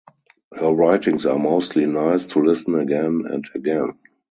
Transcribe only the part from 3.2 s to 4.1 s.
and again.